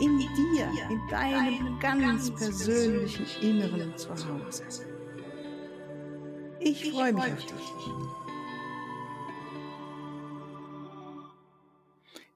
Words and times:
in 0.00 0.18
dir, 0.18 0.68
in 0.90 1.00
deinem 1.10 1.78
ganz 1.78 2.30
persönlichen 2.30 3.26
Inneren 3.42 3.96
zu 3.96 4.10
Hause. 4.10 4.64
Ich 6.60 6.90
freue 6.90 7.12
mich 7.12 7.24
auf 7.24 7.36
dich. 7.36 8.10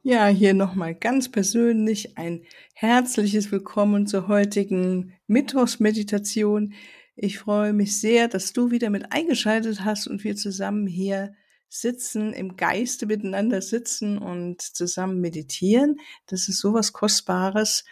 Ja, 0.03 0.27
hier 0.27 0.53
nochmal 0.53 0.95
ganz 0.95 1.31
persönlich 1.31 2.19
ein 2.19 2.43
herzliches 2.75 3.51
Willkommen 3.51 4.07
zur 4.07 4.29
heutigen 4.29 5.15
Mittwochsmeditation. 5.27 6.75
Ich 7.17 7.39
freue 7.39 7.73
mich 7.73 7.99
sehr, 7.99 8.29
dass 8.29 8.53
du 8.53 8.71
wieder 8.71 8.91
mit 8.91 9.13
eingeschaltet 9.13 9.83
hast 9.83 10.07
und 10.07 10.23
wir 10.23 10.37
zusammen 10.37 10.87
hier 10.87 11.35
sitzen, 11.75 12.33
im 12.33 12.57
Geiste 12.57 13.07
miteinander 13.07 13.61
sitzen 13.61 14.19
und 14.19 14.63
zusammen 14.63 15.21
meditieren. 15.21 15.99
Das 16.27 16.49
ist 16.49 16.59
sowas 16.59 16.93
Kostbares. 16.93 17.85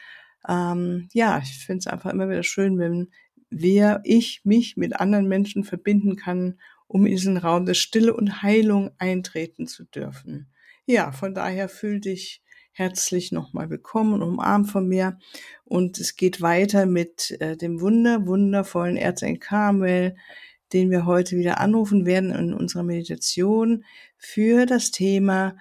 Ähm, 0.49 1.09
ja, 1.13 1.41
ich 1.43 1.65
finde 1.65 1.81
es 1.81 1.87
einfach 1.87 2.11
immer 2.11 2.29
wieder 2.29 2.43
schön, 2.43 2.79
wenn 2.79 3.11
wir, 3.51 4.01
ich 4.05 4.43
mich 4.45 4.77
mit 4.77 4.97
anderen 4.97 5.29
Menschen 5.29 5.65
verbinden 5.65 6.17
kann, 6.17 6.59
um 6.87 7.07
in 7.07 7.13
diesen 7.13 7.37
Raum 7.37 7.67
der 7.67 7.75
Stille 7.75 8.15
und 8.15 8.43
Heilung 8.43 8.91
eintreten 8.99 9.67
zu 9.67 9.85
dürfen. 9.85 10.49
Ja, 10.87 11.13
von 11.13 11.35
daher 11.35 11.69
fühl 11.69 12.01
dich 12.01 12.43
herzlich 12.73 13.33
nochmal 13.33 13.69
willkommen 13.69 14.15
und 14.15 14.23
umarmt 14.23 14.71
von 14.71 14.89
mir. 14.89 15.19
Und 15.65 15.99
es 15.99 16.17
geht 16.17 16.41
weiter 16.41 16.87
mit 16.87 17.37
äh, 17.41 17.57
dem 17.57 17.81
wunder, 17.81 18.27
wundervollen 18.27 18.97
Erzengel 18.97 19.39
Carmel, 19.39 20.17
den 20.73 20.91
wir 20.91 21.07
heute 21.07 21.37
wieder 21.37 21.61
anrufen 21.61 22.07
werden 22.07 22.31
in 22.31 22.55
unserer 22.55 22.83
Meditation 22.83 23.85
für 24.17 24.67
das 24.67 24.91
Thema 24.91 25.57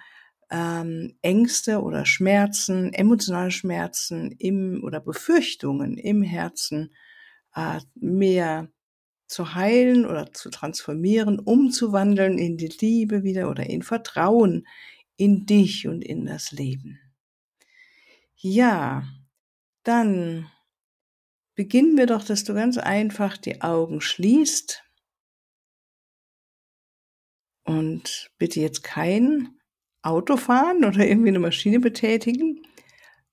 ähm, 0.50 1.16
Ängste 1.22 1.82
oder 1.82 2.04
Schmerzen, 2.04 2.92
emotionale 2.92 3.50
Schmerzen 3.50 4.32
im 4.32 4.82
oder 4.84 5.00
Befürchtungen 5.00 5.96
im 5.96 6.22
Herzen 6.22 6.92
äh, 7.54 7.80
mehr 7.94 8.68
zu 9.26 9.54
heilen 9.54 10.04
oder 10.04 10.32
zu 10.32 10.50
transformieren, 10.50 11.38
umzuwandeln 11.38 12.38
in 12.38 12.58
die 12.58 12.72
Liebe 12.80 13.22
wieder 13.22 13.50
oder 13.50 13.68
in 13.68 13.82
Vertrauen 13.82 14.66
in 15.16 15.46
dich 15.46 15.88
und 15.88 16.02
in 16.02 16.26
das 16.26 16.52
Leben. 16.52 17.00
Ja, 18.36 19.04
dann 19.84 20.50
beginnen 21.54 21.96
wir 21.96 22.06
doch, 22.06 22.24
dass 22.24 22.44
du 22.44 22.54
ganz 22.54 22.76
einfach 22.76 23.36
die 23.36 23.62
Augen 23.62 24.00
schließt 24.00 24.82
und 27.64 28.30
bitte 28.38 28.60
jetzt 28.60 28.82
kein 28.82 29.58
Auto 30.02 30.36
fahren 30.36 30.84
oder 30.84 31.06
irgendwie 31.06 31.28
eine 31.28 31.38
Maschine 31.38 31.80
betätigen, 31.80 32.66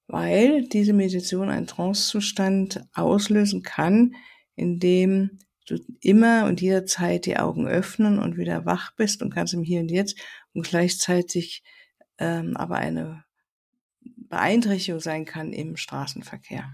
weil 0.07 0.67
diese 0.67 0.93
Meditation 0.93 1.49
einen 1.49 1.67
Trancezustand 1.67 2.81
auslösen 2.93 3.63
kann, 3.63 4.15
in 4.55 4.79
dem 4.79 5.39
du 5.67 5.79
immer 6.01 6.45
und 6.45 6.61
jederzeit 6.61 7.25
die 7.25 7.37
Augen 7.37 7.67
öffnen 7.67 8.19
und 8.19 8.37
wieder 8.37 8.65
wach 8.65 8.91
bist 8.95 9.21
und 9.21 9.33
ganz 9.33 9.53
im 9.53 9.63
Hier 9.63 9.81
und 9.81 9.91
Jetzt 9.91 10.19
und 10.53 10.65
gleichzeitig 10.65 11.63
ähm, 12.17 12.57
aber 12.57 12.75
eine 12.75 13.23
Beeinträchtigung 14.01 14.99
sein 14.99 15.25
kann 15.25 15.53
im 15.53 15.77
Straßenverkehr. 15.77 16.69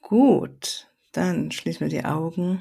Gut, 0.00 0.90
dann 1.12 1.50
schließen 1.50 1.80
wir 1.80 1.88
die 1.88 2.04
Augen 2.04 2.60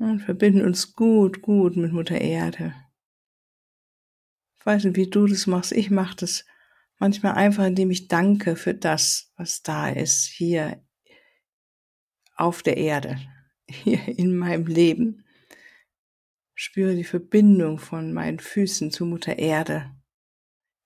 und 0.00 0.20
verbinden 0.20 0.62
uns 0.62 0.94
gut, 0.94 1.42
gut 1.42 1.76
mit 1.76 1.92
Mutter 1.92 2.20
Erde. 2.20 2.74
Ich 4.58 4.66
weiß 4.66 4.84
nicht, 4.84 4.96
wie 4.96 5.08
du 5.08 5.26
das 5.26 5.46
machst. 5.46 5.72
Ich 5.72 5.90
mache 5.90 6.16
das 6.16 6.44
manchmal 6.98 7.34
einfach, 7.34 7.66
indem 7.66 7.90
ich 7.90 8.08
danke 8.08 8.56
für 8.56 8.74
das, 8.74 9.32
was 9.36 9.62
da 9.62 9.90
ist, 9.90 10.24
hier 10.24 10.82
auf 12.34 12.62
der 12.62 12.78
Erde, 12.78 13.18
hier 13.68 14.06
in 14.08 14.36
meinem 14.36 14.66
Leben. 14.66 15.24
Spüre 16.54 16.94
die 16.94 17.04
Verbindung 17.04 17.78
von 17.78 18.12
meinen 18.12 18.38
Füßen 18.38 18.90
zu 18.90 19.04
Mutter 19.04 19.38
Erde, 19.38 19.90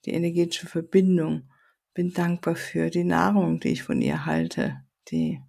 die 0.05 0.13
energetische 0.13 0.67
Verbindung. 0.67 1.51
Bin 1.95 2.13
dankbar 2.13 2.57
für 2.57 2.91
die 2.91 3.05
Nahrung, 3.05 3.61
die 3.61 3.69
ich 3.69 3.85
von 3.85 4.01
ihr 4.03 4.27
halte, 4.27 4.85
die 5.09 5.41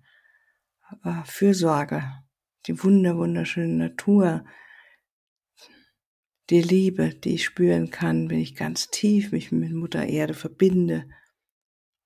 äh, 1.03 1.23
Fürsorge, 1.25 2.24
die 2.67 2.83
wunder, 2.83 3.17
wunderschöne 3.17 3.73
Natur, 3.73 4.45
die 6.49 6.61
Liebe, 6.61 7.09
die 7.09 7.35
ich 7.35 7.45
spüren 7.45 7.89
kann, 7.89 8.29
wenn 8.29 8.39
ich 8.39 8.55
ganz 8.55 8.89
tief 8.89 9.31
mich 9.31 9.51
mit 9.51 9.73
Mutter 9.73 10.05
Erde 10.05 10.33
verbinde. 10.33 11.09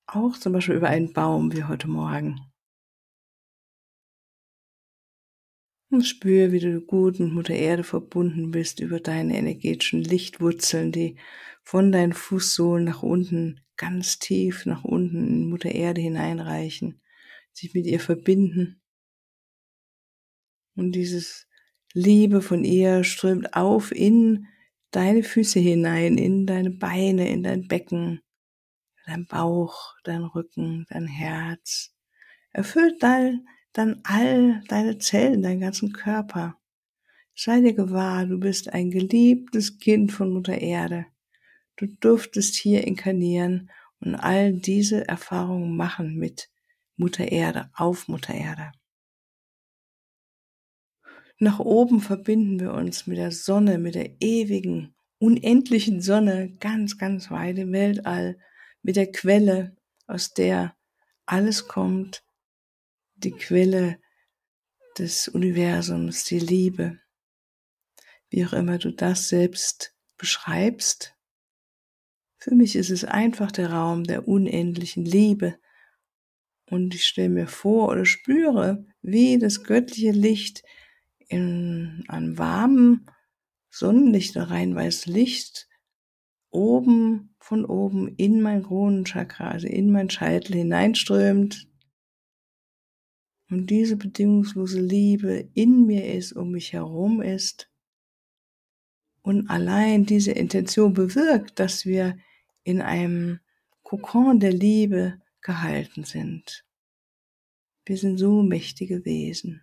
Auch 0.06 0.36
zum 0.38 0.52
Beispiel 0.52 0.76
über 0.76 0.88
einen 0.88 1.12
Baum 1.12 1.52
wie 1.52 1.64
heute 1.64 1.88
Morgen. 1.88 2.40
Und 5.90 6.04
spüre, 6.04 6.52
wie 6.52 6.60
du 6.60 6.80
gut 6.80 7.18
mit 7.18 7.32
Mutter 7.32 7.54
Erde 7.54 7.84
verbunden 7.84 8.50
bist 8.50 8.80
über 8.80 9.00
deine 9.00 9.36
energetischen 9.36 10.02
Lichtwurzeln, 10.02 10.92
die 10.92 11.16
von 11.62 11.92
deinen 11.92 12.12
Fußsohlen 12.12 12.84
nach 12.84 13.02
unten, 13.02 13.60
ganz 13.76 14.18
tief 14.18 14.66
nach 14.66 14.84
unten 14.84 15.26
in 15.26 15.48
Mutter 15.48 15.72
Erde 15.72 16.00
hineinreichen, 16.00 17.02
sich 17.52 17.74
mit 17.74 17.86
ihr 17.86 18.00
verbinden 18.00 18.79
und 20.76 20.92
dieses 20.92 21.46
Liebe 21.92 22.42
von 22.42 22.64
ihr 22.64 23.04
strömt 23.04 23.54
auf 23.54 23.92
in 23.92 24.46
deine 24.90 25.22
Füße 25.22 25.58
hinein, 25.58 26.18
in 26.18 26.46
deine 26.46 26.70
Beine, 26.70 27.28
in 27.28 27.42
dein 27.42 27.68
Becken, 27.68 28.20
dein 29.06 29.26
Bauch, 29.26 29.94
dein 30.04 30.22
Rücken, 30.22 30.86
dein 30.90 31.06
Herz. 31.06 31.94
Erfüllt 32.52 33.02
dann, 33.02 33.46
dann 33.72 34.00
all 34.04 34.62
deine 34.68 34.98
Zellen, 34.98 35.42
deinen 35.42 35.60
ganzen 35.60 35.92
Körper. 35.92 36.56
Sei 37.34 37.60
dir 37.60 37.74
gewahr, 37.74 38.26
du 38.26 38.38
bist 38.38 38.72
ein 38.72 38.90
geliebtes 38.90 39.78
Kind 39.78 40.12
von 40.12 40.32
Mutter 40.32 40.58
Erde. 40.58 41.06
Du 41.76 41.86
durftest 41.86 42.56
hier 42.56 42.86
inkarnieren 42.86 43.70
und 44.00 44.14
all 44.14 44.52
diese 44.52 45.08
Erfahrungen 45.08 45.76
machen 45.76 46.16
mit 46.16 46.50
Mutter 46.96 47.30
Erde, 47.30 47.70
auf 47.74 48.08
Mutter 48.08 48.34
Erde. 48.34 48.72
Nach 51.42 51.58
oben 51.58 52.00
verbinden 52.00 52.60
wir 52.60 52.74
uns 52.74 53.06
mit 53.06 53.16
der 53.16 53.32
Sonne, 53.32 53.78
mit 53.78 53.94
der 53.94 54.20
ewigen, 54.20 54.94
unendlichen 55.18 56.02
Sonne, 56.02 56.54
ganz, 56.60 56.98
ganz 56.98 57.30
weit 57.30 57.56
im 57.56 57.72
Weltall, 57.72 58.38
mit 58.82 58.96
der 58.96 59.10
Quelle, 59.10 59.74
aus 60.06 60.34
der 60.34 60.76
alles 61.24 61.66
kommt, 61.66 62.22
die 63.14 63.32
Quelle 63.32 63.98
des 64.98 65.28
Universums, 65.28 66.24
die 66.24 66.40
Liebe. 66.40 67.00
Wie 68.28 68.44
auch 68.44 68.52
immer 68.52 68.76
du 68.76 68.92
das 68.92 69.30
selbst 69.30 69.94
beschreibst. 70.18 71.16
Für 72.36 72.54
mich 72.54 72.76
ist 72.76 72.90
es 72.90 73.04
einfach 73.06 73.50
der 73.50 73.72
Raum 73.72 74.04
der 74.04 74.28
unendlichen 74.28 75.06
Liebe. 75.06 75.58
Und 76.68 76.94
ich 76.94 77.06
stelle 77.06 77.30
mir 77.30 77.46
vor 77.46 77.88
oder 77.88 78.04
spüre, 78.04 78.84
wie 79.00 79.38
das 79.38 79.64
göttliche 79.64 80.12
Licht 80.12 80.62
in 81.30 82.04
einem 82.08 82.36
warmen 82.38 83.06
Sonnenlicht 83.70 84.36
rein 84.36 84.74
weißes 84.74 85.06
Licht 85.06 85.68
oben 86.50 87.34
von 87.38 87.64
oben 87.64 88.08
in 88.16 88.42
mein 88.42 88.64
Kronenchakra, 88.64 89.52
also 89.52 89.68
in 89.68 89.92
mein 89.92 90.10
Scheitel 90.10 90.56
hineinströmt 90.56 91.68
und 93.48 93.70
diese 93.70 93.96
bedingungslose 93.96 94.80
Liebe 94.80 95.48
in 95.54 95.86
mir 95.86 96.12
ist, 96.12 96.32
um 96.32 96.50
mich 96.50 96.72
herum 96.72 97.22
ist 97.22 97.70
und 99.22 99.48
allein 99.48 100.06
diese 100.06 100.32
Intention 100.32 100.92
bewirkt, 100.92 101.60
dass 101.60 101.86
wir 101.86 102.18
in 102.64 102.82
einem 102.82 103.38
Kokon 103.82 104.40
der 104.40 104.52
Liebe 104.52 105.20
gehalten 105.42 106.02
sind. 106.02 106.64
Wir 107.86 107.96
sind 107.96 108.18
so 108.18 108.42
mächtige 108.42 109.04
Wesen. 109.04 109.62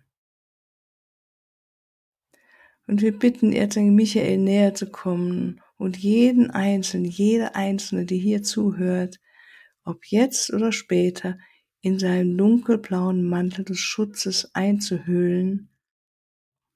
Und 2.88 3.02
wir 3.02 3.16
bitten 3.16 3.52
Erzengel 3.52 3.92
Michael 3.92 4.38
näher 4.38 4.74
zu 4.74 4.90
kommen 4.90 5.60
und 5.76 5.98
jeden 5.98 6.50
Einzelnen, 6.50 7.04
jede 7.04 7.54
Einzelne, 7.54 8.06
die 8.06 8.18
hier 8.18 8.42
zuhört, 8.42 9.20
ob 9.84 10.06
jetzt 10.06 10.52
oder 10.52 10.72
später, 10.72 11.38
in 11.80 11.98
seinen 11.98 12.36
dunkelblauen 12.36 13.22
Mantel 13.22 13.64
des 13.64 13.78
Schutzes 13.78 14.54
einzuhüllen, 14.54 15.68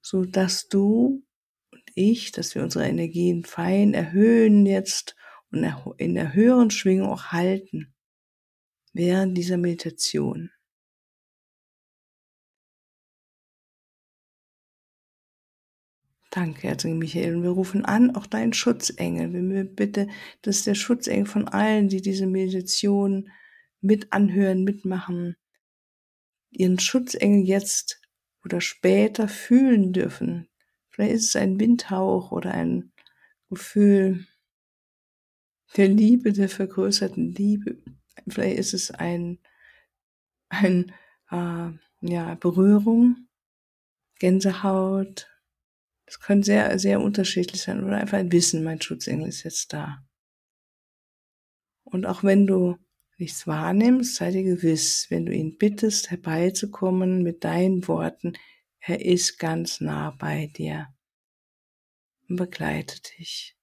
so 0.01 0.23
dass 0.23 0.69
du 0.69 1.25
und 1.71 1.83
ich, 1.95 2.31
dass 2.31 2.53
wir 2.53 2.63
unsere 2.63 2.87
Energien 2.87 3.43
fein 3.43 3.95
erhöhen 3.95 4.65
jetzt 4.67 5.15
und 5.51 5.67
in 5.97 6.13
der 6.13 6.33
höheren 6.33 6.69
Schwingung 6.69 7.09
auch 7.09 7.25
halten 7.31 7.93
während 8.93 9.35
dieser 9.35 9.57
Meditation. 9.57 10.51
Danke, 16.33 16.67
Erzengel 16.67 16.97
Michael. 16.97 17.35
Und 17.35 17.43
wir 17.43 17.51
rufen 17.51 17.85
an, 17.85 18.15
auch 18.15 18.25
deinen 18.25 18.53
Schutzengel. 18.53 19.33
Wenn 19.33 19.53
wir 19.53 19.65
bitte, 19.65 20.07
dass 20.41 20.63
der 20.63 20.73
Schutzengel 20.73 21.27
von 21.27 21.47
allen, 21.47 21.89
die 21.89 22.01
diese 22.01 22.25
Meditation 22.25 23.29
mit 23.81 24.11
anhören, 24.11 24.63
mitmachen, 24.63 25.35
ihren 26.49 26.79
Schutzengel 26.79 27.47
jetzt 27.47 28.01
oder 28.43 28.61
später 28.61 29.27
fühlen 29.27 29.93
dürfen. 29.93 30.49
Vielleicht 30.89 31.13
ist 31.13 31.25
es 31.29 31.35
ein 31.35 31.59
Windhauch 31.59 32.31
oder 32.31 32.51
ein 32.51 32.91
Gefühl 33.51 34.25
der 35.77 35.87
Liebe, 35.87 36.33
der 36.33 36.49
vergrößerten 36.49 37.31
Liebe. 37.33 37.77
Vielleicht 38.27 38.57
ist 38.57 38.73
es 38.73 38.89
ein, 38.89 39.37
ein 40.49 40.91
äh, 41.29 41.69
ja, 42.01 42.35
Berührung, 42.39 43.27
Gänsehaut, 44.17 45.29
das 46.13 46.19
kann 46.19 46.43
sehr, 46.43 46.77
sehr 46.77 47.01
unterschiedlich 47.01 47.63
sein 47.63 47.83
oder 47.83 47.97
einfach 47.97 48.19
ein 48.19 48.31
Wissen, 48.31 48.63
mein 48.63 48.79
Schutzengel 48.79 49.29
ist 49.29 49.41
jetzt 49.43 49.73
da. 49.73 50.05
Und 51.83 52.05
auch 52.05 52.23
wenn 52.23 52.45
du 52.45 52.77
nichts 53.17 53.47
wahrnimmst, 53.47 54.15
sei 54.15 54.29
dir 54.29 54.43
gewiss, 54.43 55.07
wenn 55.09 55.25
du 55.25 55.33
ihn 55.33 55.57
bittest, 55.57 56.11
herbeizukommen 56.11 57.23
mit 57.23 57.43
deinen 57.43 57.87
Worten, 57.87 58.33
er 58.79 59.03
ist 59.03 59.39
ganz 59.39 59.81
nah 59.81 60.11
bei 60.11 60.51
dir 60.55 60.93
und 62.29 62.35
begleitet 62.35 63.17
dich. 63.17 63.57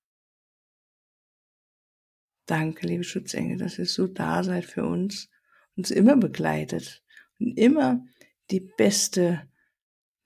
Danke, 2.47 2.85
liebe 2.85 3.05
Schutzengel, 3.05 3.59
dass 3.59 3.79
ihr 3.79 3.87
so 3.87 4.09
da 4.09 4.43
seid 4.43 4.65
für 4.65 4.85
uns, 4.85 5.31
uns 5.77 5.93
immer 5.93 6.17
begleitet 6.17 7.05
und 7.39 7.57
immer 7.57 8.05
die 8.51 8.61
beste 8.61 9.49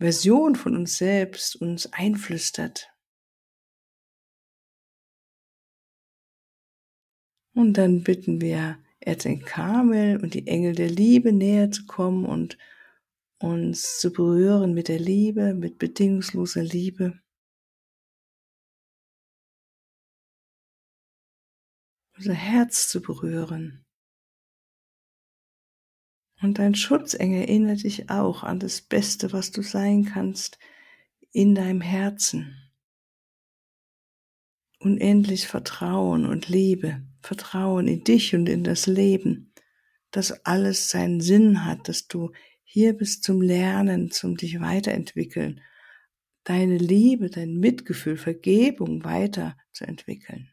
Version 0.04 0.54
von 0.54 0.76
uns 0.76 0.98
selbst 0.98 1.56
uns 1.56 1.90
einflüstert. 1.92 2.92
Und 7.54 7.74
dann 7.78 8.02
bitten 8.02 8.40
wir 8.42 8.78
Erzengel 9.00 9.46
Kamel 9.46 10.20
und 10.22 10.34
die 10.34 10.46
Engel 10.46 10.74
der 10.74 10.90
Liebe 10.90 11.32
näher 11.32 11.70
zu 11.70 11.86
kommen 11.86 12.26
und 12.26 12.58
uns 13.38 13.98
zu 13.98 14.12
berühren 14.12 14.74
mit 14.74 14.88
der 14.88 14.98
Liebe, 14.98 15.54
mit 15.54 15.78
bedingungsloser 15.78 16.62
Liebe. 16.62 17.18
Unser 22.16 22.34
Herz 22.34 22.88
zu 22.88 23.00
berühren. 23.00 23.83
Und 26.44 26.58
dein 26.58 26.74
Schutzengel 26.74 27.40
erinnert 27.40 27.84
dich 27.84 28.10
auch 28.10 28.42
an 28.42 28.60
das 28.60 28.82
Beste, 28.82 29.32
was 29.32 29.50
du 29.50 29.62
sein 29.62 30.04
kannst 30.04 30.58
in 31.32 31.54
deinem 31.54 31.80
Herzen. 31.80 32.70
Unendlich 34.78 35.46
Vertrauen 35.46 36.26
und 36.26 36.50
Liebe, 36.50 37.00
Vertrauen 37.22 37.88
in 37.88 38.04
dich 38.04 38.34
und 38.34 38.46
in 38.46 38.62
das 38.62 38.86
Leben, 38.86 39.54
dass 40.10 40.44
alles 40.44 40.90
seinen 40.90 41.22
Sinn 41.22 41.64
hat, 41.64 41.88
dass 41.88 42.08
du 42.08 42.30
hier 42.62 42.92
bist 42.92 43.24
zum 43.24 43.40
Lernen, 43.40 44.10
zum 44.10 44.36
dich 44.36 44.60
weiterentwickeln, 44.60 45.62
deine 46.44 46.76
Liebe, 46.76 47.30
dein 47.30 47.54
Mitgefühl, 47.54 48.18
Vergebung 48.18 49.02
weiterzuentwickeln. 49.02 50.52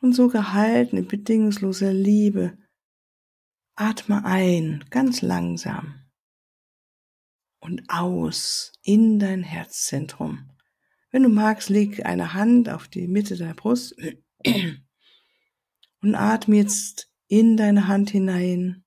Und 0.00 0.12
so 0.12 0.28
gehalten 0.28 0.96
in 0.96 1.06
bedingungsloser 1.06 1.92
Liebe. 1.92 2.58
Atme 3.74 4.24
ein, 4.24 4.84
ganz 4.90 5.22
langsam 5.22 6.06
und 7.60 7.82
aus 7.88 8.72
in 8.82 9.18
dein 9.18 9.42
Herzzentrum. 9.42 10.50
Wenn 11.10 11.24
du 11.24 11.28
magst, 11.28 11.68
leg 11.68 12.04
eine 12.06 12.34
Hand 12.34 12.68
auf 12.68 12.88
die 12.88 13.08
Mitte 13.08 13.36
deiner 13.36 13.54
Brust 13.54 13.94
und 16.02 16.14
atme 16.14 16.56
jetzt 16.56 17.10
in 17.26 17.56
deine 17.56 17.88
Hand 17.88 18.10
hinein 18.10 18.84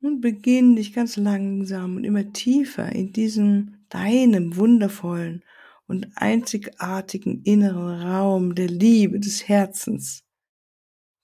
und 0.00 0.20
beginn 0.20 0.76
dich 0.76 0.92
ganz 0.92 1.16
langsam 1.16 1.96
und 1.96 2.04
immer 2.04 2.32
tiefer 2.32 2.92
in 2.92 3.12
diesem 3.12 3.84
deinem 3.88 4.56
wundervollen 4.56 5.44
und 5.86 6.10
einzigartigen 6.16 7.42
inneren 7.42 8.02
Raum 8.02 8.54
der 8.54 8.68
Liebe 8.68 9.20
des 9.20 9.48
Herzens 9.48 10.24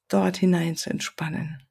dort 0.09 0.37
hinein 0.37 0.77
zu 0.77 0.91
entspannen. 0.91 1.67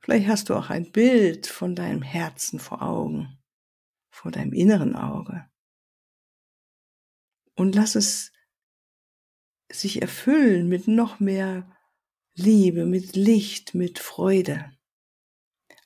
Vielleicht 0.00 0.28
hast 0.28 0.48
du 0.48 0.54
auch 0.54 0.70
ein 0.70 0.90
Bild 0.90 1.46
von 1.46 1.74
deinem 1.76 2.02
Herzen 2.02 2.58
vor 2.58 2.82
Augen, 2.82 3.38
vor 4.10 4.30
deinem 4.30 4.52
inneren 4.52 4.96
Auge. 4.96 5.48
Und 7.54 7.74
lass 7.74 7.94
es 7.94 8.32
sich 9.70 10.00
erfüllen 10.00 10.68
mit 10.68 10.88
noch 10.88 11.20
mehr 11.20 11.70
Liebe, 12.34 12.86
mit 12.86 13.14
Licht, 13.14 13.74
mit 13.74 13.98
Freude. 13.98 14.72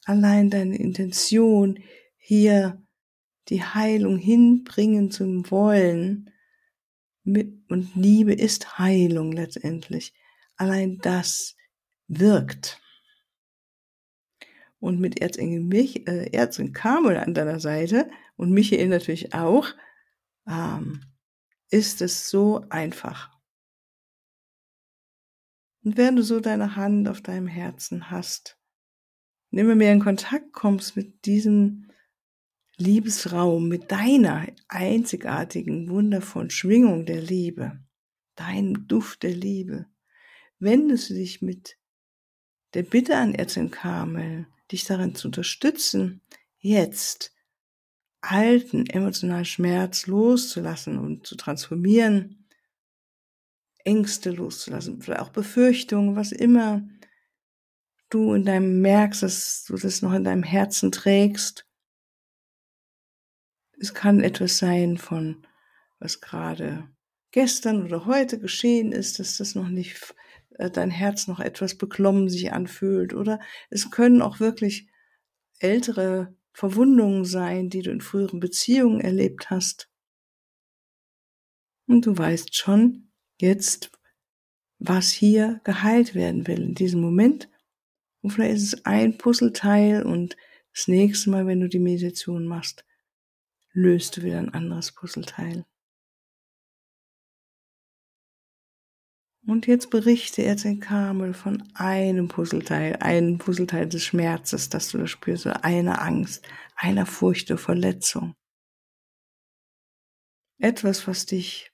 Allein 0.05 0.51
deine 0.51 0.79
Intention, 0.79 1.83
hier 2.17 2.84
die 3.49 3.63
Heilung 3.63 4.19
hinbringen 4.19 5.11
zu 5.11 5.25
wollen. 5.51 6.31
Und 7.25 7.95
Liebe 7.95 8.33
ist 8.33 8.79
Heilung 8.79 9.33
letztendlich. 9.33 10.15
Allein 10.57 10.99
das 10.99 11.57
wirkt. 12.09 12.81
Und 14.79 15.01
mit 15.01 15.21
Erzengel, 15.21 15.61
Mich, 15.61 16.07
äh, 16.07 16.31
Erzengel 16.33 16.73
Kamel 16.73 17.17
an 17.17 17.33
deiner 17.33 17.59
Seite 17.59 18.11
und 18.37 18.51
Michael 18.51 18.89
natürlich 18.89 19.33
auch, 19.33 19.69
ähm, 20.47 21.01
ist 21.71 22.03
es 22.03 22.29
so 22.29 22.67
einfach. 22.69 23.35
Und 25.83 25.97
wenn 25.97 26.17
du 26.17 26.23
so 26.23 26.41
deine 26.41 26.77
Hand 26.77 27.09
auf 27.09 27.21
deinem 27.21 27.47
Herzen 27.47 28.11
hast, 28.11 28.59
und 29.51 29.59
immer 29.59 29.77
mehr 29.77 29.93
in 29.93 30.01
Kontakt 30.01 30.53
kommst 30.53 30.97
mit 30.97 31.27
diesem 31.27 31.89
Liebesraum 32.77 33.69
mit 33.69 33.93
deiner 33.93 34.47
einzigartigen, 34.69 35.89
wundervollen 35.89 36.51
Schwingung 36.51 37.07
der 37.07 37.21
Liebe, 37.21 37.79
deinem 38.35 38.89
Duft 38.89 39.23
der 39.23 39.35
Liebe, 39.35 39.87
wendest 40.59 41.11
du 41.11 41.15
dich 41.15 41.41
mit 41.41 41.77
der 42.75 42.83
Bitte 42.83 43.17
an 43.17 43.35
Erzengel 43.35 43.71
Karmel, 43.71 44.47
dich 44.73 44.85
darin 44.85 45.15
zu 45.15 45.29
unterstützen, 45.29 46.21
jetzt 46.59 47.33
alten 48.21 48.87
emotionalen 48.87 49.45
Schmerz 49.45 50.07
loszulassen 50.07 50.99
und 50.99 51.27
zu 51.27 51.37
transformieren, 51.37 52.49
Ängste 53.85 54.31
loszulassen, 54.31 55.01
vielleicht 55.01 55.21
auch 55.21 55.31
Befürchtungen, 55.31 56.17
was 56.17 56.33
immer 56.33 56.83
du 58.09 58.33
in 58.33 58.45
deinem 58.45 58.81
merkst, 58.81 59.23
dass 59.23 59.65
du 59.67 59.77
das 59.77 60.03
noch 60.03 60.15
in 60.15 60.25
deinem 60.25 60.43
Herzen 60.43 60.91
trägst 60.91 61.64
es 63.79 63.95
kann 63.95 64.21
etwas 64.21 64.59
sein 64.59 64.99
von, 64.99 65.47
was 65.99 66.21
gerade 66.21 66.89
gestern 67.31 67.85
oder 67.85 68.07
heute 68.07 68.39
geschehen 68.39 68.93
ist, 68.93 69.19
dass 69.19 69.39
das 69.39 69.55
noch 69.55 69.69
nicht, 69.69 70.15
äh, 70.51 70.71
dein 70.71 70.91
Herz 70.91 71.27
noch 71.27 71.41
etwas 71.41 71.77
beklommen 71.77 72.29
sich 72.29 72.53
anfühlt. 72.53 73.15
Oder 73.15 73.41
es 73.71 73.91
können 73.91 74.23
auch 74.23 74.41
wirklich 74.41 74.89
ältere 75.59 76.35
Verwundungen 76.53 77.25
sein, 77.25 77.71
die 77.71 77.83
du 77.83 77.91
in 77.91 78.01
früheren 78.01 78.39
Beziehungen 78.39 79.01
erlebt 79.01 79.51
hast. 79.51 79.91
Und 81.87 82.07
du 82.07 82.17
weißt 82.17 82.55
schon 82.55 83.11
jetzt, 83.41 83.91
was 84.79 85.11
hier 85.11 85.61
geheilt 85.65 86.15
werden 86.15 86.47
will 86.47 86.63
in 86.63 86.75
diesem 86.75 87.01
Moment. 87.01 87.49
Und 88.23 88.31
vielleicht 88.31 88.55
ist 88.57 88.75
es 88.75 88.87
ein 88.87 89.19
Puzzleteil 89.19 90.05
und 90.05 90.37
das 90.73 90.89
nächste 90.89 91.31
Mal, 91.31 91.47
wenn 91.47 91.61
du 91.61 91.69
die 91.69 91.79
Meditation 91.79 92.47
machst, 92.47 92.85
löst 93.75 94.17
du 94.17 94.23
wieder 94.23 94.39
ein 94.39 94.55
anderes 94.55 94.93
Puzzleteil. 94.93 95.67
Und 99.47 99.67
jetzt 99.67 99.91
berichte 99.91 100.43
Erzengel 100.43 100.81
Kamel 100.81 101.35
von 101.35 101.63
einem 101.75 102.29
Puzzleteil, 102.29 102.97
einem 102.97 103.37
Puzzleteil 103.37 103.87
des 103.87 104.03
Schmerzes, 104.03 104.71
das 104.71 104.91
du 104.91 104.99
da 104.99 105.07
spürst, 105.07 105.45
oder 105.45 105.65
einer 105.65 106.01
Angst, 106.01 106.47
einer 106.77 107.05
Furcht 107.05 107.51
oder 107.51 107.59
Verletzung. 107.59 108.35
etwas, 110.59 111.07
was 111.07 111.27
dich 111.27 111.73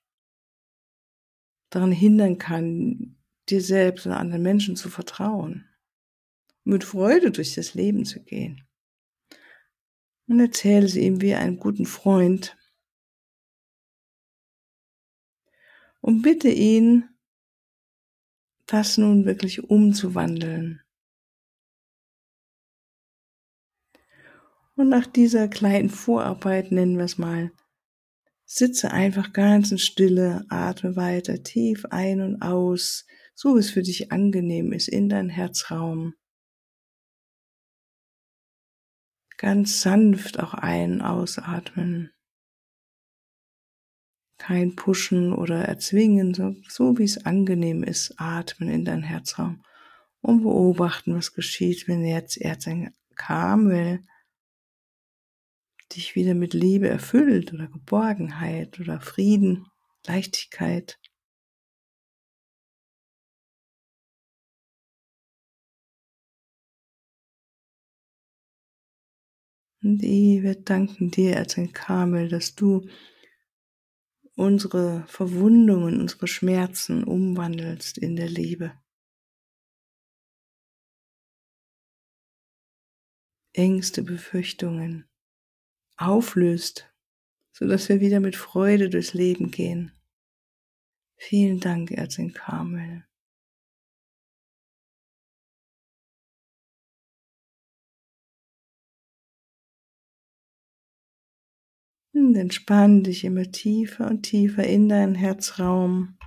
daran 1.71 1.93
hindern 1.93 2.39
kann, 2.39 3.17
dir 3.49 3.61
selbst 3.61 4.07
und 4.07 4.13
anderen 4.13 4.43
Menschen 4.43 4.75
zu 4.75 4.89
vertrauen, 4.91 5.69
mit 6.65 6.83
Freude 6.83 7.31
durch 7.31 7.55
das 7.55 7.75
Leben 7.75 8.05
zu 8.05 8.23
gehen. 8.23 8.67
Und 10.31 10.39
erzähle 10.39 10.87
sie 10.87 11.01
ihm 11.01 11.21
wie 11.21 11.35
einem 11.35 11.59
guten 11.59 11.87
Freund 11.87 12.57
und 16.01 16.23
bitte 16.23 16.49
ihn, 16.49 17.09
das 18.67 18.97
nun 18.97 19.25
wirklich 19.25 19.65
umzuwandeln. 19.65 20.83
Und 24.77 24.89
nach 24.89 25.09
dieser 25.09 25.49
kleinen 25.49 25.91
Vorarbeit, 25.91 26.71
nennen 26.71 26.97
wir 26.97 27.07
es 27.07 27.19
mal, 27.19 27.51
sitze 28.45 28.93
einfach 28.93 29.33
ganz 29.33 29.73
in 29.73 29.79
Stille, 29.79 30.47
atme 30.49 30.95
weiter 30.95 31.43
tief 31.43 31.87
ein 31.87 32.21
und 32.21 32.41
aus, 32.41 33.05
so 33.35 33.57
wie 33.57 33.59
es 33.59 33.71
für 33.71 33.83
dich 33.83 34.13
angenehm 34.13 34.73
ist, 34.73 34.87
in 34.87 35.09
dein 35.09 35.29
Herzraum. 35.29 36.15
Ganz 39.41 39.81
sanft 39.81 40.39
auch 40.39 40.53
ein- 40.53 41.01
ausatmen 41.01 42.13
kein 44.37 44.77
Pushen 44.77 45.33
oder 45.33 45.65
Erzwingen, 45.65 46.35
so, 46.35 46.57
so 46.69 46.99
wie 46.99 47.05
es 47.05 47.25
angenehm 47.25 47.83
ist, 47.83 48.15
atmen 48.19 48.69
in 48.69 48.85
dein 48.85 49.03
Herzraum 49.03 49.63
und 50.21 50.43
beobachten, 50.43 51.15
was 51.15 51.33
geschieht, 51.33 51.89
wenn 51.89 52.05
jetzt 52.05 52.37
Erzengel 52.37 52.93
dich 55.95 56.15
wieder 56.15 56.35
mit 56.35 56.53
Liebe 56.53 56.89
erfüllt 56.89 57.55
oder 57.55 57.67
Geborgenheit 57.67 58.79
oder 58.79 59.01
Frieden, 59.01 59.67
Leichtigkeit. 60.07 60.99
Und 69.83 70.03
ich 70.03 70.43
werde 70.43 70.63
danken 70.63 71.11
dir, 71.11 71.37
Erzengel 71.37 72.29
dass 72.29 72.55
du 72.55 72.89
unsere 74.37 75.05
Verwundungen, 75.07 76.01
unsere 76.01 76.27
Schmerzen 76.27 77.05
umwandelst 77.05 77.99
in 77.99 78.17
der 78.17 78.29
Liebe. 78.29 78.73
Ängste, 83.53 84.03
Befürchtungen 84.03 85.09
auflöst, 85.97 86.91
so 87.53 87.67
dass 87.67 87.89
wir 87.89 88.01
wieder 88.01 88.21
mit 88.21 88.37
Freude 88.37 88.89
durchs 88.89 89.13
Leben 89.13 89.51
gehen. 89.51 89.93
Vielen 91.17 91.61
Dank, 91.61 91.91
Erzengel 91.91 92.41
Und 102.13 102.35
entspann 102.35 103.05
dich 103.05 103.25
immer 103.25 103.51
tiefer 103.51 104.09
und 104.09 104.23
tiefer 104.23 104.65
in 104.65 104.89
deinen 104.89 105.15
Herzraum. 105.15 106.19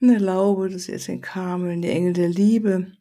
Und 0.00 0.10
erlaube, 0.10 0.68
dass 0.68 0.86
jetzt 0.86 1.08
in 1.08 1.20
Kameln, 1.20 1.82
die 1.82 1.88
Engel 1.88 2.12
der 2.12 2.28
Liebe, 2.28 2.92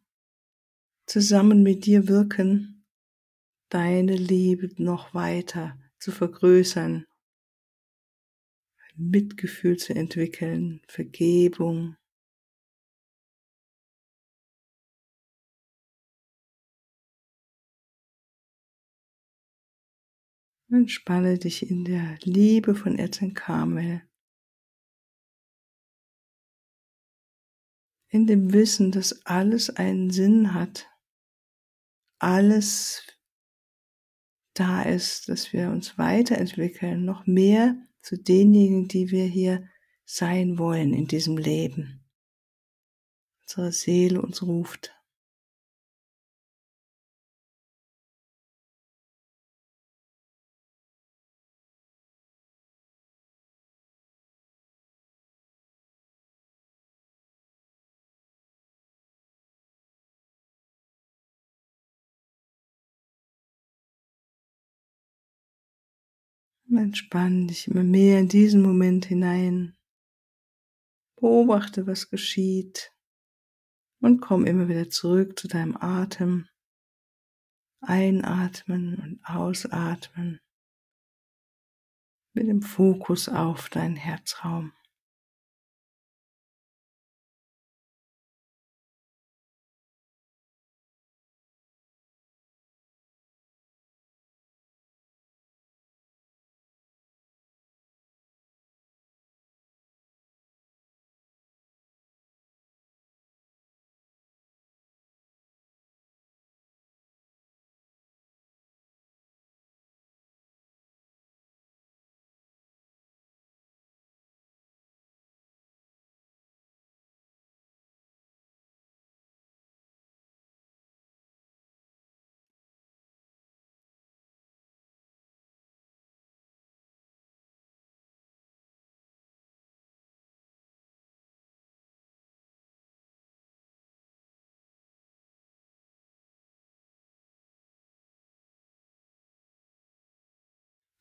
zusammen 1.05 1.63
mit 1.63 1.85
dir 1.85 2.07
wirken, 2.07 2.85
deine 3.69 4.15
Liebe 4.15 4.69
noch 4.81 5.13
weiter 5.13 5.77
zu 5.99 6.11
vergrößern, 6.11 7.05
Mitgefühl 8.97 9.77
zu 9.77 9.93
entwickeln, 9.93 10.81
Vergebung, 10.87 11.95
Entspanne 20.69 21.37
dich 21.37 21.69
in 21.69 21.85
der 21.85 22.17
Liebe 22.23 22.75
von 22.75 22.99
Erzengel 22.99 23.35
Karmel. 23.35 24.01
In 28.09 28.27
dem 28.27 28.51
Wissen, 28.51 28.91
dass 28.91 29.25
alles 29.25 29.69
einen 29.69 30.09
Sinn 30.09 30.53
hat. 30.53 30.89
Alles 32.19 33.01
da 34.53 34.81
ist, 34.81 35.29
dass 35.29 35.53
wir 35.53 35.69
uns 35.69 35.97
weiterentwickeln, 35.97 37.05
noch 37.05 37.25
mehr 37.27 37.77
zu 38.01 38.17
denjenigen, 38.17 38.87
die 38.87 39.11
wir 39.11 39.25
hier 39.25 39.69
sein 40.03 40.57
wollen 40.57 40.93
in 40.93 41.07
diesem 41.07 41.37
Leben. 41.37 42.05
Unsere 43.43 43.71
Seele 43.71 44.21
uns 44.21 44.41
ruft. 44.41 44.96
Entspann 66.77 67.47
dich 67.47 67.67
immer 67.67 67.83
mehr 67.83 68.19
in 68.19 68.27
diesen 68.27 68.61
Moment 68.61 69.05
hinein. 69.05 69.75
Beobachte, 71.19 71.87
was 71.87 72.09
geschieht 72.09 72.93
und 74.01 74.21
komm 74.21 74.45
immer 74.45 74.67
wieder 74.67 74.89
zurück 74.89 75.37
zu 75.39 75.47
deinem 75.47 75.75
Atem. 75.77 76.47
Einatmen 77.81 78.95
und 78.95 79.19
ausatmen 79.23 80.41
mit 82.37 82.47
dem 82.47 82.61
Fokus 82.61 83.29
auf 83.29 83.69
deinen 83.69 83.95
Herzraum. 83.95 84.71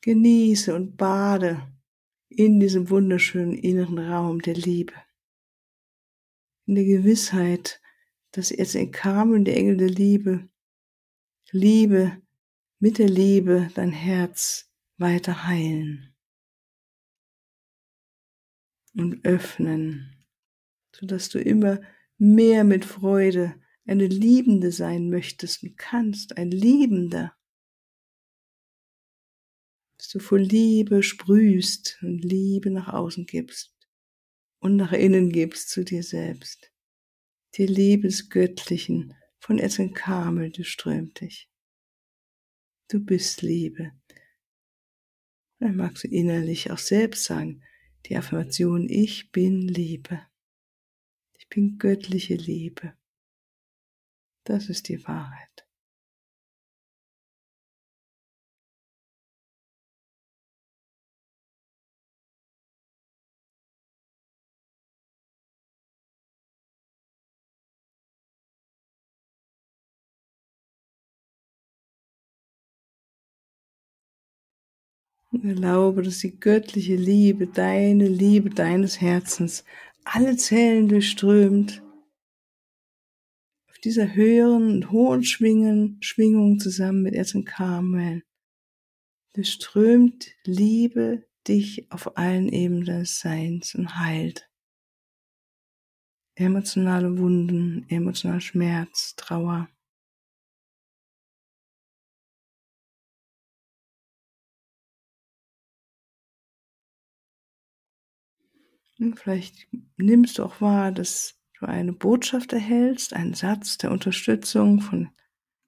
Genieße 0.07 0.73
und 0.73 0.97
bade 0.97 1.67
in 2.29 2.61
diesem 2.61 2.91
wunderschönen 2.91 3.55
inneren 3.55 3.99
Raum 3.99 4.41
der 4.41 4.55
Liebe. 4.55 4.93
In 6.67 6.77
der 6.77 6.85
Gewissheit, 6.85 7.83
dass 8.31 8.51
jetzt 8.51 8.77
in 8.77 8.93
Carmen, 8.93 9.45
der 9.45 9.57
Engel 9.57 9.79
der 9.79 9.89
Liebe, 9.89 10.49
Liebe 11.51 12.23
mit 12.79 12.99
der 12.99 13.09
Liebe 13.09 13.69
dein 13.75 13.91
Herz 13.91 14.71
weiter 14.97 15.49
heilen 15.49 16.15
und 18.95 19.25
öffnen, 19.25 20.25
sodass 20.95 21.31
du 21.31 21.41
immer 21.41 21.81
mehr 22.17 22.63
mit 22.63 22.85
Freude 22.85 23.61
eine 23.87 24.07
Liebende 24.07 24.71
sein 24.71 25.11
möchtest 25.11 25.65
und 25.65 25.77
kannst, 25.77 26.37
ein 26.37 26.53
Liebender 26.53 27.37
du 30.17 30.21
voll 30.21 30.41
Liebe 30.41 31.03
sprühst 31.03 31.99
und 32.03 32.25
Liebe 32.25 32.71
nach 32.71 32.89
außen 32.89 33.27
gibst 33.27 33.77
und 34.59 34.77
nach 34.77 34.93
innen 34.93 35.31
gibst 35.31 35.69
zu 35.69 35.85
dir 35.85 36.03
selbst. 36.03 36.73
Die 37.55 37.67
Liebe 37.67 38.09
des 38.09 38.31
Göttlichen 38.31 39.15
von 39.39 39.59
Essen 39.59 39.93
Kamel 39.93 40.51
durchströmt 40.51 41.21
dich. 41.21 41.51
Du 42.89 43.05
bist 43.05 43.43
Liebe. 43.43 43.93
Dann 45.59 45.77
magst 45.77 46.05
du 46.05 46.09
innerlich 46.09 46.71
auch 46.71 46.79
selbst 46.79 47.25
sagen, 47.25 47.63
die 48.07 48.17
Affirmation, 48.17 48.89
ich 48.89 49.33
bin 49.33 49.63
Liebe. 49.63 50.23
Ich 51.35 51.49
bin 51.49 51.79
göttliche 51.79 52.37
Liebe. 52.37 52.95
Das 54.45 54.69
ist 54.69 54.89
die 54.89 55.05
Wahrheit. 55.07 55.66
Und 75.37 75.51
erlaube, 75.51 76.03
dass 76.03 76.21
die 76.21 76.41
göttliche 76.41 76.97
Liebe, 76.97 77.47
deine 77.47 78.09
Liebe 78.09 78.49
deines 78.49 79.03
Herzens, 79.03 79.65
alle 80.03 80.39
Zellen 80.39 80.89
durchströmt, 80.89 81.83
auf 83.69 83.79
dieser 83.81 84.15
höheren 84.15 84.77
und 84.77 84.91
hohen 84.91 85.25
Schwingen, 85.25 85.99
Schwingung 86.01 86.59
zusammen 86.59 87.03
mit 87.03 87.15
Erzengel 87.15 87.53
Karmel, 87.53 88.23
durchströmt 89.35 90.29
Liebe 90.45 91.27
dich 91.47 91.93
auf 91.93 92.17
allen 92.17 92.49
Ebenen 92.49 92.87
des 92.87 93.21
Seins 93.21 93.75
und 93.75 93.99
heilt. 93.99 94.49
Emotionale 96.35 97.19
Wunden, 97.19 97.85
emotionaler 97.91 98.41
Schmerz, 98.41 99.15
Trauer. 99.17 99.69
Vielleicht 109.15 109.69
nimmst 109.97 110.39
du 110.39 110.45
auch 110.45 110.61
wahr, 110.61 110.93
dass 110.93 111.39
du 111.59 111.67
eine 111.67 111.93
Botschaft 111.93 112.53
erhältst, 112.53 113.13
einen 113.13 113.35
Satz 113.35 113.79
der 113.79 113.91
Unterstützung 113.91 114.81
von 114.81 115.11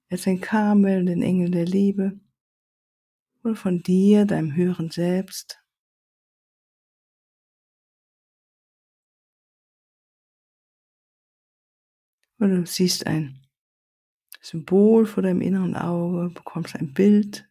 Erzengel 0.07 0.41
Karmel, 0.41 1.05
den 1.05 1.21
Engel 1.21 1.51
der 1.51 1.65
Liebe, 1.65 2.19
oder 3.43 3.55
von 3.55 3.81
dir, 3.81 4.25
deinem 4.25 4.55
höheren 4.55 4.89
Selbst. 4.89 5.63
Oder 12.39 12.55
du 12.55 12.65
siehst 12.65 13.05
ein 13.05 13.45
Symbol 14.41 15.05
vor 15.05 15.23
deinem 15.23 15.41
inneren 15.41 15.75
Auge, 15.75 16.29
bekommst 16.33 16.75
ein 16.75 16.93
Bild. 16.93 17.48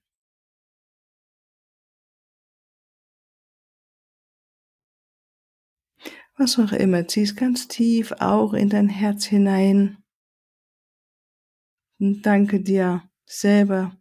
Was 6.40 6.56
auch 6.60 6.70
immer, 6.70 7.08
ziehst 7.08 7.36
ganz 7.36 7.66
tief 7.66 8.12
auch 8.12 8.54
in 8.54 8.68
dein 8.68 8.88
Herz 8.88 9.24
hinein. 9.24 9.98
Und 11.98 12.22
danke 12.22 12.60
dir 12.60 13.10
selber, 13.26 14.00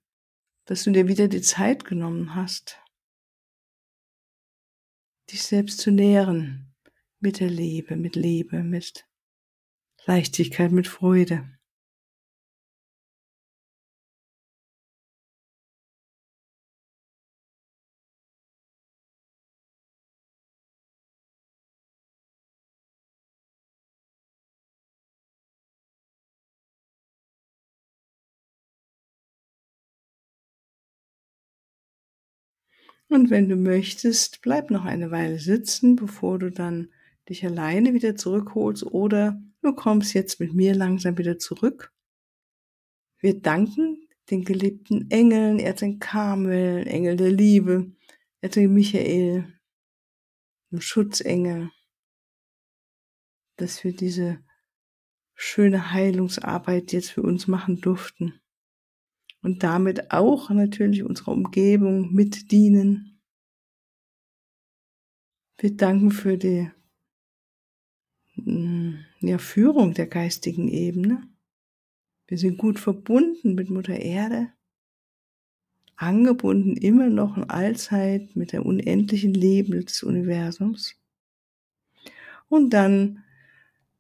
dass 0.66 0.84
du 0.84 0.92
dir 0.92 1.08
wieder 1.08 1.28
die 1.28 1.42
Zeit 1.42 1.84
genommen 1.84 2.36
hast, 2.36 2.80
dich 5.32 5.42
selbst 5.42 5.80
zu 5.80 5.90
nähren 5.90 6.76
mit 7.20 7.40
der 7.40 7.50
Liebe, 7.50 7.96
mit 7.96 8.16
Liebe, 8.16 8.64
mit 8.64 9.08
Leichtigkeit, 10.06 10.72
mit 10.72 10.88
Freude. 10.88 11.57
Und 33.10 33.30
wenn 33.30 33.48
du 33.48 33.56
möchtest, 33.56 34.42
bleib 34.42 34.70
noch 34.70 34.84
eine 34.84 35.12
Weile 35.12 35.40
sitzen, 35.40 35.96
bevor 35.96 36.40
du 36.40 36.52
dann 36.52 36.92
dich 37.30 37.46
alleine 37.46 37.94
wieder 37.94 38.16
zurückholst 38.16 38.84
oder 38.84 39.42
du 39.62 39.74
kommst 39.74 40.14
jetzt 40.14 40.40
mit 40.40 40.54
mir 40.54 40.76
langsam 40.76 41.18
wieder 41.18 41.38
zurück. 41.38 41.94
Wir 43.20 43.40
danken 43.40 44.08
den 44.30 44.44
geliebten 44.44 45.10
Engeln, 45.10 45.60
Erzengel 45.60 46.00
Karmel, 46.00 46.88
Engel 46.88 47.16
der 47.16 47.32
Liebe, 47.32 47.92
Erzengel 48.42 48.70
Michael, 48.70 49.54
dem 50.72 50.82
Schutzengel, 50.82 51.72
dass 53.56 53.84
wir 53.86 53.96
diese 53.96 54.44
schöne 55.34 55.92
Heilungsarbeit 55.92 56.92
jetzt 56.92 57.12
für 57.12 57.22
uns 57.22 57.48
machen 57.48 57.80
durften 57.80 58.42
und 59.42 59.64
damit 59.64 60.12
auch 60.12 60.50
natürlich 60.50 61.04
unserer 61.04 61.32
Umgebung 61.32 62.14
mitdienen. 62.14 63.20
Wir 65.58 65.76
danken 65.76 66.12
für 66.12 66.38
die 66.38 66.70
mm, 68.36 68.96
ja, 69.22 69.38
Führung 69.38 69.94
der 69.94 70.08
geistigen 70.08 70.68
Ebene. 70.68 71.28
Wir 72.28 72.38
sind 72.38 72.58
gut 72.58 72.80
verbunden 72.80 73.56
mit 73.56 73.70
Mutter 73.70 73.98
Erde, 73.98 74.52
angebunden 75.96 76.76
immer 76.76 77.10
noch 77.10 77.38
in 77.38 77.50
Allzeit 77.50 78.36
mit 78.36 78.52
der 78.52 78.66
unendlichen 78.66 79.34
Leben 79.34 79.84
des 79.86 80.04
Universums. 80.04 80.96
Und 82.50 82.72
dann 82.72 83.24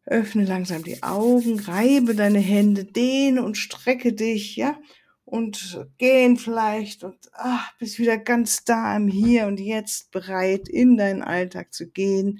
öffne 0.06 0.45
langsam 0.45 0.84
die 0.84 1.04
Augen, 1.04 1.60
reibe 1.60 2.15
deine 2.15 2.39
Hände, 2.39 2.86
dehne 2.86 3.43
und 3.43 3.58
strecke 3.58 4.13
dich, 4.13 4.56
ja, 4.56 4.80
und 5.27 5.85
gehen 5.97 6.37
vielleicht 6.37 7.03
und 7.03 7.17
ach, 7.33 7.77
bist 7.79 7.99
wieder 7.99 8.17
ganz 8.17 8.63
da 8.63 8.95
im 8.95 9.09
Hier 9.09 9.47
und 9.47 9.59
Jetzt 9.59 10.09
bereit, 10.11 10.69
in 10.69 10.95
deinen 10.95 11.21
Alltag 11.21 11.73
zu 11.73 11.89
gehen. 11.89 12.39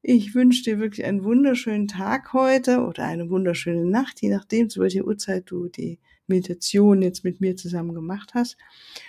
Ich 0.00 0.32
wünsche 0.32 0.62
dir 0.62 0.78
wirklich 0.78 1.04
einen 1.04 1.24
wunderschönen 1.24 1.88
Tag 1.88 2.32
heute 2.32 2.84
oder 2.84 3.04
eine 3.04 3.30
wunderschöne 3.30 3.84
Nacht, 3.84 4.22
je 4.22 4.28
nachdem, 4.28 4.70
zu 4.70 4.80
welcher 4.80 5.04
Uhrzeit 5.04 5.50
du 5.50 5.66
die 5.66 5.98
Meditation 6.28 7.02
jetzt 7.02 7.24
mit 7.24 7.40
mir 7.40 7.56
zusammen 7.56 7.94
gemacht 7.94 8.30
hast. 8.32 8.56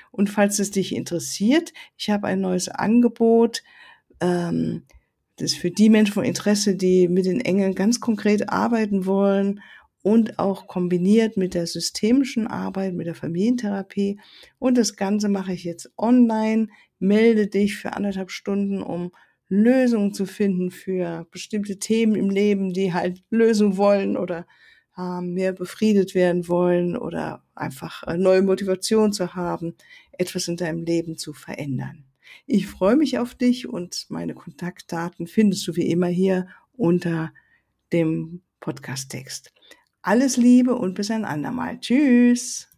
Und 0.10 0.32
falls 0.32 0.58
es 0.58 0.72
dich 0.72 0.96
interessiert, 0.96 1.74
ich 1.98 2.10
habe 2.10 2.26
ein 2.26 2.42
neues 2.42 2.70
Angebot. 2.70 3.62
Ähm, 4.20 4.82
das 5.36 5.52
ist 5.52 5.60
für 5.60 5.70
die 5.70 5.92
Menschen 5.92 6.14
von 6.14 6.26
Interesse, 6.26 6.76
die 6.76 7.08
mit 7.08 7.26
den 7.26 7.40
Engeln 7.40 7.76
ganz 7.76 8.00
konkret 8.00 8.50
arbeiten 8.50 9.06
wollen 9.06 9.62
und 10.02 10.40
auch 10.40 10.68
kombiniert 10.68 11.38
mit 11.38 11.54
der 11.54 11.68
systemischen 11.68 12.48
Arbeit, 12.48 12.94
mit 12.94 13.08
der 13.08 13.16
Familientherapie. 13.16 14.20
Und 14.60 14.78
das 14.78 14.96
Ganze 14.96 15.30
mache 15.30 15.54
ich 15.54 15.64
jetzt 15.64 15.92
online. 15.98 16.68
Melde 17.00 17.48
dich 17.48 17.78
für 17.78 17.94
anderthalb 17.94 18.32
Stunden, 18.32 18.82
um 18.82 19.12
Lösungen 19.48 20.14
zu 20.14 20.26
finden 20.26 20.72
für 20.72 21.28
bestimmte 21.30 21.78
Themen 21.78 22.16
im 22.16 22.30
Leben, 22.30 22.74
die 22.74 22.94
halt 22.94 23.22
Lösung 23.30 23.78
wollen 23.78 24.16
oder 24.16 24.48
äh, 24.98 25.22
mehr 25.22 25.52
befriedet 25.52 26.16
werden 26.16 26.48
wollen 26.48 26.96
oder 26.96 27.44
einfach 27.54 28.04
äh, 28.08 28.18
neue 28.18 28.42
Motivation 28.42 29.12
zu 29.14 29.36
haben, 29.36 29.76
etwas 30.14 30.48
in 30.48 30.58
deinem 30.58 30.84
Leben 30.84 31.18
zu 31.18 31.34
verändern. 31.34 32.06
Ich 32.46 32.68
freue 32.68 32.96
mich 32.96 33.20
auf 33.20 33.36
dich 33.36 33.68
und 33.68 34.06
meine 34.10 34.34
Kontaktdaten 34.34 35.28
findest 35.28 35.68
du 35.68 35.76
wie 35.76 35.90
immer 35.90 36.08
hier 36.08 36.48
unter 36.74 37.34
dem 37.92 38.42
Podcast-Text. 38.62 39.52
Alles 40.04 40.38
Liebe 40.38 40.76
und 40.76 40.96
bis 40.96 41.12
ein 41.12 41.26
andermal. 41.26 41.80
Tschüss. 41.80 42.71